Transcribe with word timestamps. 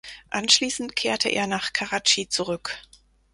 Anschließend 0.31 0.95
kehrte 0.95 1.29
er 1.29 1.45
nach 1.45 1.73
Karatschi 1.73 2.27
zurück. 2.27 2.75